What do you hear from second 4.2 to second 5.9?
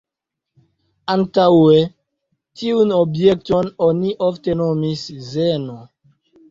ofte nomis "Zeno".